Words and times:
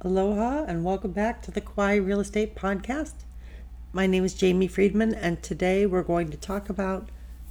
Aloha 0.00 0.64
and 0.68 0.84
welcome 0.84 1.10
back 1.10 1.42
to 1.42 1.50
the 1.50 1.60
Kauai 1.60 1.96
Real 1.96 2.20
Estate 2.20 2.54
Podcast. 2.54 3.24
My 3.92 4.06
name 4.06 4.24
is 4.24 4.32
Jamie 4.32 4.68
Friedman, 4.68 5.12
and 5.12 5.42
today 5.42 5.86
we're 5.86 6.04
going 6.04 6.30
to 6.30 6.36
talk 6.36 6.68
about 6.68 7.08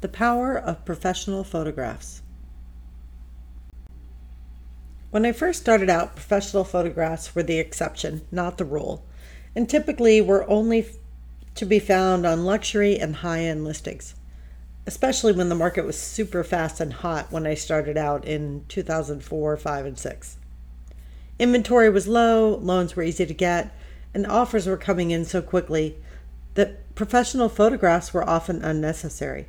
the 0.00 0.08
power 0.08 0.56
of 0.56 0.86
professional 0.86 1.44
photographs. 1.44 2.22
When 5.10 5.26
I 5.26 5.32
first 5.32 5.60
started 5.60 5.90
out, 5.90 6.16
professional 6.16 6.64
photographs 6.64 7.34
were 7.34 7.42
the 7.42 7.58
exception, 7.58 8.22
not 8.32 8.56
the 8.56 8.64
rule, 8.64 9.04
and 9.54 9.68
typically 9.68 10.22
were 10.22 10.48
only 10.48 10.86
to 11.56 11.66
be 11.66 11.78
found 11.78 12.24
on 12.24 12.46
luxury 12.46 12.98
and 12.98 13.16
high 13.16 13.40
end 13.40 13.64
listings, 13.64 14.14
especially 14.86 15.34
when 15.34 15.50
the 15.50 15.54
market 15.54 15.84
was 15.84 16.00
super 16.00 16.42
fast 16.42 16.80
and 16.80 16.94
hot 16.94 17.30
when 17.30 17.46
I 17.46 17.52
started 17.52 17.98
out 17.98 18.24
in 18.24 18.64
2004, 18.68 19.58
5, 19.58 19.84
and 19.84 19.98
6. 19.98 20.38
Inventory 21.40 21.88
was 21.88 22.06
low, 22.06 22.56
loans 22.56 22.94
were 22.94 23.02
easy 23.02 23.24
to 23.24 23.32
get, 23.32 23.74
and 24.12 24.26
offers 24.26 24.66
were 24.66 24.76
coming 24.76 25.10
in 25.10 25.24
so 25.24 25.40
quickly 25.40 25.96
that 26.52 26.94
professional 26.94 27.48
photographs 27.48 28.12
were 28.12 28.28
often 28.28 28.62
unnecessary. 28.62 29.48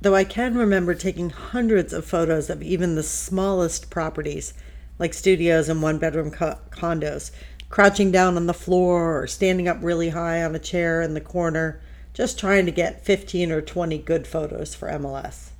Though 0.00 0.16
I 0.16 0.24
can 0.24 0.58
remember 0.58 0.96
taking 0.96 1.30
hundreds 1.30 1.92
of 1.92 2.04
photos 2.04 2.50
of 2.50 2.64
even 2.64 2.96
the 2.96 3.04
smallest 3.04 3.90
properties, 3.90 4.52
like 4.98 5.14
studios 5.14 5.68
and 5.68 5.80
one 5.80 5.98
bedroom 5.98 6.32
co- 6.32 6.58
condos, 6.70 7.30
crouching 7.68 8.10
down 8.10 8.36
on 8.36 8.46
the 8.46 8.52
floor 8.52 9.22
or 9.22 9.28
standing 9.28 9.68
up 9.68 9.78
really 9.80 10.08
high 10.08 10.42
on 10.42 10.56
a 10.56 10.58
chair 10.58 11.00
in 11.00 11.14
the 11.14 11.20
corner, 11.20 11.80
just 12.12 12.40
trying 12.40 12.66
to 12.66 12.72
get 12.72 13.04
15 13.04 13.52
or 13.52 13.60
20 13.60 13.98
good 13.98 14.26
photos 14.26 14.74
for 14.74 14.88
MLS. 14.88 15.50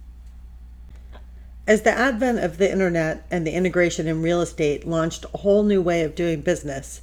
As 1.71 1.83
the 1.83 1.97
advent 1.97 2.41
of 2.41 2.59
the 2.59 2.69
internet 2.69 3.25
and 3.31 3.47
the 3.47 3.53
integration 3.53 4.09
in 4.09 4.23
real 4.23 4.41
estate 4.41 4.89
launched 4.89 5.25
a 5.33 5.39
whole 5.39 5.63
new 5.63 5.81
way 5.81 6.03
of 6.03 6.17
doing 6.17 6.41
business, 6.41 7.01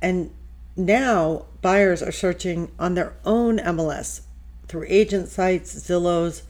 and 0.00 0.30
now 0.78 1.44
buyers 1.60 2.02
are 2.02 2.10
searching 2.10 2.72
on 2.78 2.94
their 2.94 3.12
own 3.26 3.58
MLS 3.58 4.22
through 4.66 4.86
agent 4.88 5.28
sites, 5.28 5.74
Zillows, 5.74 6.40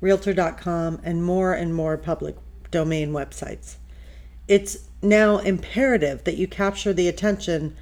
Realtor.com, 0.00 1.00
and 1.04 1.22
more 1.22 1.52
and 1.52 1.72
more 1.72 1.96
public 1.96 2.34
domain 2.72 3.12
websites. 3.12 3.76
It's 4.48 4.88
now 5.00 5.38
imperative 5.38 6.24
that 6.24 6.36
you 6.36 6.48
capture 6.48 6.92
the 6.92 7.06
attention 7.06 7.76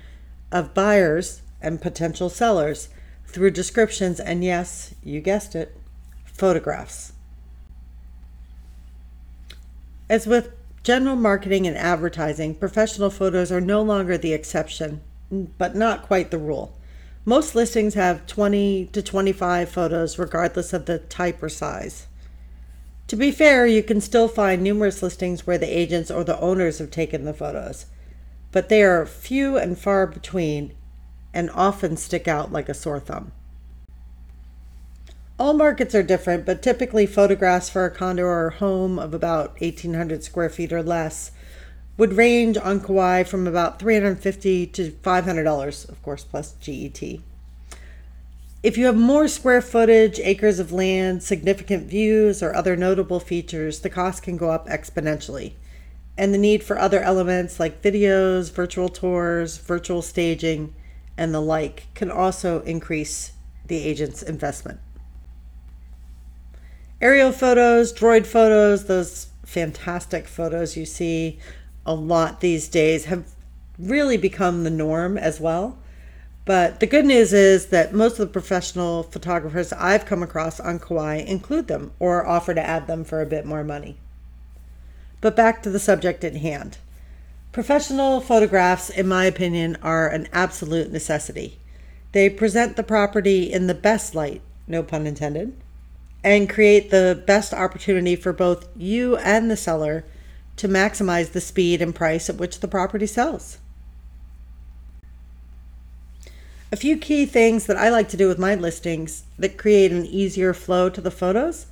of 0.53 0.75
buyers 0.75 1.41
and 1.63 1.81
potential 1.81 2.29
sellers 2.29 2.91
through 3.25 3.53
descriptions 3.53 4.21
and, 4.21 4.45
yes, 4.45 4.95
you 5.03 5.23
guessed 5.23 5.55
it, 5.55 5.75
photographs. 6.27 7.15
As 10.11 10.27
with 10.27 10.51
general 10.83 11.15
marketing 11.15 11.69
and 11.69 11.77
advertising, 11.77 12.57
professional 12.57 13.11
photos 13.11 13.53
are 13.53 13.61
no 13.61 13.81
longer 13.81 14.19
the 14.19 14.33
exception, 14.33 15.03
but 15.31 15.77
not 15.77 16.03
quite 16.03 16.33
the 16.33 16.39
rule. 16.39 16.77
Most 17.25 17.55
listings 17.55 17.95
have 17.95 18.27
20 18.27 18.87
to 18.87 19.03
25 19.03 19.69
photos, 19.69 20.19
regardless 20.19 20.73
of 20.73 20.87
the 20.87 20.99
type 20.99 21.41
or 21.41 21.49
size. 21.49 22.09
To 23.07 23.15
be 23.15 23.31
fair, 23.31 23.69
you 23.69 23.85
can 23.85 24.01
still 24.01 24.27
find 24.27 24.65
numerous 24.65 25.01
listings 25.01 25.47
where 25.47 25.59
the 25.59 25.79
agents 25.79 26.11
or 26.11 26.25
the 26.25 26.41
owners 26.41 26.79
have 26.79 26.91
taken 26.91 27.25
the 27.25 27.33
photos, 27.33 27.87
but 28.51 28.69
they 28.69 28.83
are 28.83 29.07
few 29.07 29.57
and 29.57 29.79
far 29.79 30.09
between 30.09 30.75
and 31.33 31.51
often 31.51 31.97
stick 31.97 32.27
out 32.27 32.51
like 32.51 32.69
a 32.69 32.75
sore 32.75 32.99
thumb. 32.99 33.31
All 35.41 35.55
markets 35.55 35.95
are 35.95 36.03
different, 36.03 36.45
but 36.45 36.61
typically 36.61 37.07
photographs 37.07 37.71
for 37.71 37.87
a 37.87 37.91
condo 37.91 38.25
or 38.25 38.51
home 38.51 38.99
of 38.99 39.15
about 39.15 39.59
1,800 39.59 40.23
square 40.23 40.51
feet 40.51 40.71
or 40.71 40.83
less 40.83 41.31
would 41.97 42.13
range 42.13 42.59
on 42.59 42.79
Kauai 42.79 43.23
from 43.23 43.47
about 43.47 43.79
350 43.79 44.67
to 44.67 44.91
$500, 44.91 45.89
of 45.89 46.03
course, 46.03 46.25
plus 46.25 46.53
GET. 46.61 47.21
If 48.63 48.77
you 48.77 48.85
have 48.85 48.99
more 48.99 49.29
square 49.29 49.63
footage, 49.63 50.21
acres 50.21 50.59
of 50.59 50.73
land, 50.73 51.23
significant 51.23 51.89
views, 51.89 52.43
or 52.43 52.55
other 52.55 52.77
notable 52.77 53.19
features, 53.19 53.81
the 53.81 53.89
cost 53.89 54.23
can 54.23 54.37
go 54.37 54.51
up 54.51 54.69
exponentially. 54.69 55.55
And 56.19 56.35
the 56.35 56.39
need 56.39 56.63
for 56.63 56.79
other 56.79 57.01
elements 57.01 57.59
like 57.59 57.81
videos, 57.81 58.53
virtual 58.53 58.91
tours, 58.91 59.57
virtual 59.57 60.03
staging, 60.03 60.75
and 61.17 61.33
the 61.33 61.41
like 61.41 61.87
can 61.95 62.11
also 62.11 62.61
increase 62.65 63.33
the 63.65 63.79
agent's 63.79 64.23
investment. 64.23 64.81
Aerial 67.01 67.33
photos, 67.33 67.95
droid 67.95 68.27
photos, 68.27 68.85
those 68.85 69.29
fantastic 69.45 70.29
photos 70.29 70.77
you 70.77 70.85
see 70.85 71.39
a 71.87 71.95
lot 71.95 72.41
these 72.41 72.69
days 72.69 73.07
have 73.07 73.25
really 73.79 74.19
become 74.19 74.65
the 74.65 74.71
norm 74.71 75.17
as 75.17 75.41
well. 75.41 75.79
But 76.45 76.81
the 76.81 76.87
good 76.87 77.07
news 77.07 77.33
is 77.33 77.67
that 77.67 77.95
most 77.95 78.13
of 78.13 78.19
the 78.19 78.27
professional 78.27 79.03
photographers 79.03 79.73
I've 79.73 80.05
come 80.05 80.23
across 80.23 80.61
on 80.61 80.79
Kauai 80.79 81.17
include 81.17 81.69
them 81.69 81.93
or 81.99 82.27
offer 82.27 82.53
to 82.53 82.61
add 82.63 82.87
them 82.87 83.05
for 83.05 83.23
a 83.23 83.27
bit 83.27 83.47
more 83.47 83.65
money. 83.65 83.97
But 85.21 85.37
back 85.37 85.63
to 85.63 85.71
the 85.71 85.79
subject 85.79 86.23
at 86.23 86.37
hand. 86.37 86.79
Professional 87.53 88.21
photographs, 88.21 88.91
in 88.91 89.09
my 89.09 89.25
opinion, 89.25 89.77
are 89.83 90.09
an 90.09 90.29
absolute 90.33 90.93
necessity. 90.93 91.59
They 92.13 92.29
present 92.29 92.77
the 92.77 92.83
property 92.83 93.53
in 93.53 93.67
the 93.67 93.75
best 93.75 94.15
light, 94.15 94.43
no 94.67 94.83
pun 94.83 95.07
intended, 95.07 95.57
and 96.23 96.51
create 96.51 96.91
the 96.91 97.23
best 97.27 97.55
opportunity 97.55 98.15
for 98.17 98.33
both 98.33 98.69
you 98.77 99.17
and 99.17 99.51
the 99.51 99.57
seller 99.57 100.05
to 100.57 100.69
maximize 100.69 101.33
the 101.33 101.41
speed 101.41 101.81
and 101.81 101.95
price 101.95 102.29
at 102.29 102.37
which 102.37 102.61
the 102.61 102.69
property 102.69 103.07
sells. 103.07 103.59
A 106.73 106.77
few 106.77 106.99
key 106.99 107.27
things 107.27 107.67
that 107.67 107.77
I 107.77 107.89
like 107.89 108.09
to 108.11 108.17
do 108.17 108.29
with 108.29 108.39
my 108.39 108.55
listings 108.55 109.25
that 109.39 109.59
create 109.59 109.91
an 109.91 110.07
easier 110.07 110.55
flow 110.55 110.89
to 110.91 111.01
the 111.01 111.11
photos. 111.11 111.67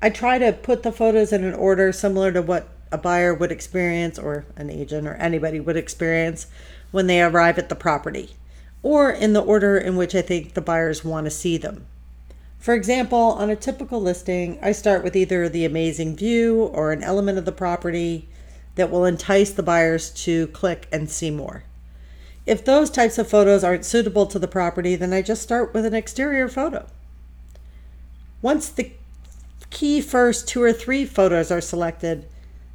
I 0.00 0.10
try 0.10 0.38
to 0.38 0.52
put 0.52 0.82
the 0.82 0.92
photos 0.92 1.32
in 1.32 1.42
an 1.42 1.54
order 1.54 1.90
similar 1.90 2.30
to 2.32 2.42
what 2.42 2.68
a 2.92 2.98
buyer 2.98 3.34
would 3.34 3.50
experience 3.50 4.16
or 4.18 4.44
an 4.54 4.70
agent 4.70 5.08
or 5.08 5.14
anybody 5.14 5.58
would 5.58 5.76
experience 5.76 6.46
when 6.92 7.08
they 7.08 7.20
arrive 7.20 7.58
at 7.58 7.68
the 7.68 7.74
property, 7.74 8.36
or 8.80 9.10
in 9.10 9.32
the 9.32 9.42
order 9.42 9.76
in 9.76 9.96
which 9.96 10.14
I 10.14 10.22
think 10.22 10.54
the 10.54 10.60
buyers 10.60 11.04
want 11.04 11.24
to 11.24 11.30
see 11.30 11.56
them. 11.56 11.86
For 12.64 12.72
example, 12.72 13.18
on 13.18 13.50
a 13.50 13.56
typical 13.56 14.00
listing, 14.00 14.58
I 14.62 14.72
start 14.72 15.04
with 15.04 15.14
either 15.14 15.50
the 15.50 15.66
amazing 15.66 16.16
view 16.16 16.62
or 16.72 16.92
an 16.92 17.02
element 17.02 17.36
of 17.36 17.44
the 17.44 17.52
property 17.52 18.26
that 18.76 18.90
will 18.90 19.04
entice 19.04 19.50
the 19.50 19.62
buyers 19.62 20.08
to 20.24 20.46
click 20.46 20.88
and 20.90 21.10
see 21.10 21.30
more. 21.30 21.64
If 22.46 22.64
those 22.64 22.88
types 22.88 23.18
of 23.18 23.28
photos 23.28 23.64
aren't 23.64 23.84
suitable 23.84 24.24
to 24.24 24.38
the 24.38 24.48
property, 24.48 24.96
then 24.96 25.12
I 25.12 25.20
just 25.20 25.42
start 25.42 25.74
with 25.74 25.84
an 25.84 25.92
exterior 25.92 26.48
photo. 26.48 26.86
Once 28.40 28.70
the 28.70 28.92
key 29.68 30.00
first 30.00 30.48
two 30.48 30.62
or 30.62 30.72
three 30.72 31.04
photos 31.04 31.50
are 31.50 31.60
selected, 31.60 32.26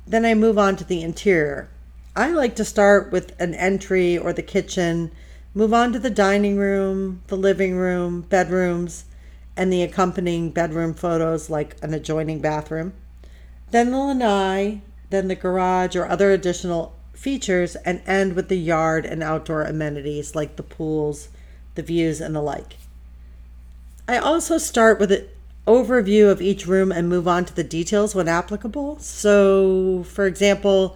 then 0.06 0.24
I 0.24 0.36
move 0.36 0.60
on 0.60 0.76
to 0.76 0.84
the 0.84 1.02
interior. 1.02 1.68
I 2.16 2.30
like 2.30 2.56
to 2.58 2.64
start 2.64 3.12
with 3.12 3.34
an 3.42 3.56
entry 3.56 4.20
or 4.20 4.34
the 4.34 4.44
kitchen, 4.44 5.12
move 5.56 5.74
on 5.74 5.92
to 5.94 5.98
the 5.98 6.12
dining 6.12 6.58
room, 6.58 7.24
the 7.26 7.36
living 7.36 7.76
room, 7.76 8.22
bedrooms, 8.22 9.06
and 9.60 9.74
the 9.74 9.84
accompanying 9.84 10.52
bedroom 10.52 10.94
photos 10.94 11.50
like 11.50 11.76
an 11.84 11.94
adjoining 11.94 12.40
bathroom, 12.40 12.94
then 13.72 13.92
the 13.92 13.98
lanai, 13.98 14.82
then 15.10 15.28
the 15.28 15.36
garage 15.36 15.98
or 15.98 16.08
other 16.08 16.32
additional 16.32 16.96
features, 17.12 17.76
and 17.76 18.02
end 18.08 18.38
with 18.38 18.48
the 18.48 18.58
yard 18.58 19.06
and 19.06 19.22
outdoor 19.22 19.64
amenities 19.64 20.34
like 20.34 20.56
the 20.56 20.64
pools, 20.64 21.28
the 21.76 21.82
views, 21.82 22.22
and 22.22 22.34
the 22.34 22.42
like. 22.42 22.78
I 24.08 24.18
also 24.18 24.58
start 24.58 24.98
with 24.98 25.12
an 25.12 25.28
overview 25.68 26.32
of 26.32 26.42
each 26.42 26.66
room 26.66 26.90
and 26.90 27.10
move 27.10 27.28
on 27.28 27.44
to 27.44 27.54
the 27.54 27.64
details 27.66 28.16
when 28.16 28.30
applicable. 28.30 29.00
So, 29.00 30.06
for 30.08 30.26
example, 30.26 30.96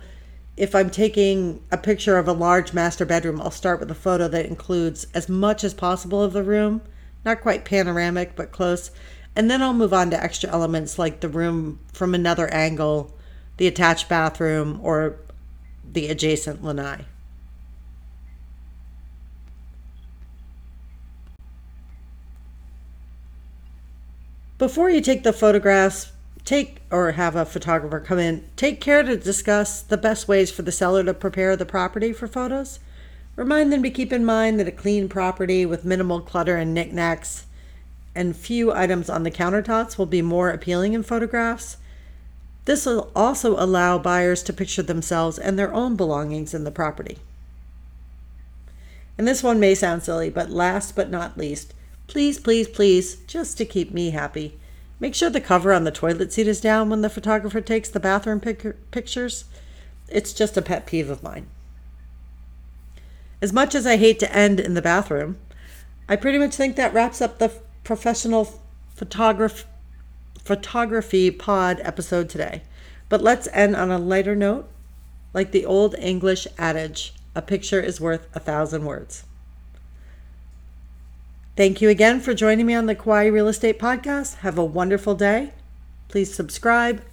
if 0.55 0.73
I'm 0.73 0.89
taking 0.89 1.61
a 1.69 1.77
picture 1.77 2.17
of 2.17 2.29
a 2.29 2.33
large 2.33 2.71
master 2.71 3.03
bedroom, 3.03 3.41
I'll 3.41 3.51
start 3.51 3.81
with 3.81 3.91
a 3.91 3.95
photo 3.95 4.29
that 4.29 4.45
includes 4.45 5.05
as 5.13 5.27
much 5.27 5.65
as 5.65 5.73
possible 5.73 6.23
of 6.23 6.31
the 6.31 6.43
room 6.43 6.81
not 7.25 7.41
quite 7.41 7.65
panoramic, 7.65 8.35
but 8.35 8.51
close. 8.51 8.91
And 9.35 9.49
then 9.49 9.61
I'll 9.61 9.73
move 9.73 9.93
on 9.93 10.11
to 10.11 10.23
extra 10.23 10.49
elements 10.49 10.99
like 10.99 11.19
the 11.19 11.29
room 11.29 11.79
from 11.91 12.13
another 12.13 12.47
angle, 12.53 13.13
the 13.57 13.67
attached 13.67 14.09
bathroom, 14.09 14.79
or 14.83 15.17
the 15.91 16.07
adjacent 16.07 16.63
lanai. 16.63 17.05
Before 24.57 24.89
you 24.89 25.01
take 25.01 25.23
the 25.23 25.33
photographs, 25.33 26.11
take 26.45 26.81
or 26.91 27.13
have 27.13 27.35
a 27.35 27.45
photographer 27.45 27.99
come 27.99 28.19
in, 28.19 28.47
take 28.55 28.79
care 28.79 29.03
to 29.03 29.17
discuss 29.17 29.81
the 29.81 29.97
best 29.97 30.27
ways 30.27 30.51
for 30.51 30.61
the 30.61 30.71
seller 30.71 31.03
to 31.03 31.13
prepare 31.13 31.55
the 31.55 31.65
property 31.65 32.13
for 32.13 32.27
photos. 32.27 32.79
Remind 33.35 33.73
them 33.73 33.81
to 33.81 33.89
keep 33.89 34.13
in 34.13 34.25
mind 34.25 34.59
that 34.59 34.67
a 34.67 34.71
clean 34.71 35.09
property 35.09 35.65
with 35.65 35.85
minimal 35.85 36.21
clutter 36.21 36.55
and 36.55 36.73
knickknacks 36.73 37.45
and 38.15 38.35
few 38.35 38.71
items 38.71 39.09
on 39.09 39.23
the 39.23 39.31
countertops 39.31 39.97
will 39.97 40.05
be 40.05 40.21
more 40.21 40.51
appealing 40.51 40.93
in 40.93 41.01
photographs. 41.01 41.77
This 42.65 42.85
will 42.85 43.11
also 43.15 43.55
allow 43.57 43.97
buyers 43.97 44.43
to 44.43 44.53
picture 44.53 44.83
themselves 44.83 45.39
and 45.39 45.57
their 45.57 45.73
own 45.73 45.95
belongings 45.95 46.53
in 46.53 46.63
the 46.63 46.71
property. 46.71 47.17
And 49.17 49.27
this 49.27 49.43
one 49.43 49.59
may 49.59 49.75
sound 49.75 50.03
silly, 50.03 50.29
but 50.29 50.49
last 50.49 50.95
but 50.95 51.09
not 51.09 51.37
least, 51.37 51.73
please, 52.07 52.39
please, 52.39 52.67
please, 52.67 53.15
just 53.27 53.57
to 53.57 53.65
keep 53.65 53.91
me 53.91 54.11
happy, 54.11 54.57
make 54.99 55.15
sure 55.15 55.29
the 55.29 55.41
cover 55.41 55.73
on 55.73 55.83
the 55.83 55.91
toilet 55.91 56.31
seat 56.31 56.47
is 56.47 56.61
down 56.61 56.89
when 56.89 57.01
the 57.01 57.09
photographer 57.09 57.61
takes 57.61 57.89
the 57.89 57.99
bathroom 57.99 58.39
pic- 58.39 58.91
pictures. 58.91 59.45
It's 60.07 60.33
just 60.33 60.55
a 60.55 60.61
pet 60.61 60.85
peeve 60.85 61.09
of 61.09 61.23
mine. 61.23 61.47
As 63.43 63.51
much 63.51 63.75
as 63.75 63.85
I 63.85 63.97
hate 63.97 64.19
to 64.19 64.33
end 64.33 64.61
in 64.61 64.73
the 64.73 64.81
bathroom, 64.81 65.37
I 66.07 66.15
pretty 66.15 66.37
much 66.37 66.55
think 66.55 66.77
that 66.77 66.93
wraps 66.93 67.21
up 67.21 67.39
the 67.39 67.51
professional 67.83 68.61
photograph 68.95 69.65
photography 70.45 71.29
pod 71.29 71.81
episode 71.83 72.29
today. 72.29 72.61
But 73.09 73.21
let's 73.21 73.49
end 73.51 73.75
on 73.75 73.91
a 73.91 73.99
lighter 73.99 74.33
note, 74.33 74.69
like 75.33 75.51
the 75.51 75.65
old 75.65 75.93
English 75.95 76.47
adage, 76.57 77.13
a 77.35 77.41
picture 77.41 77.81
is 77.81 77.99
worth 77.99 78.33
a 78.33 78.39
thousand 78.39 78.85
words. 78.85 79.25
Thank 81.57 81.81
you 81.81 81.89
again 81.89 82.21
for 82.21 82.33
joining 82.33 82.65
me 82.65 82.75
on 82.75 82.85
the 82.85 82.95
Kauai 82.95 83.25
Real 83.25 83.49
Estate 83.49 83.77
Podcast. 83.77 84.35
Have 84.35 84.57
a 84.57 84.63
wonderful 84.63 85.15
day. 85.15 85.51
Please 86.07 86.33
subscribe 86.33 87.03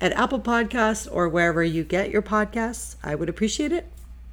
at 0.00 0.10
Apple 0.14 0.40
Podcasts 0.40 1.08
or 1.08 1.28
wherever 1.28 1.62
you 1.62 1.84
get 1.84 2.10
your 2.10 2.22
podcasts. 2.22 2.96
I 3.04 3.14
would 3.14 3.28
appreciate 3.28 3.70
it 3.70 3.88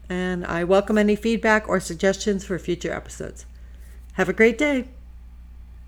and 0.09 0.45
I 0.45 0.63
welcome 0.63 0.97
any 0.97 1.15
feedback 1.15 1.67
or 1.67 1.79
suggestions 1.79 2.45
for 2.45 2.57
future 2.59 2.93
episodes. 2.93 3.45
Have 4.13 4.29
a 4.29 4.33
great 4.33 4.57
day. 4.57 4.89